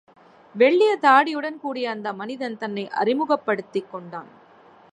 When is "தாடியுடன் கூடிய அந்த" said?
1.01-2.13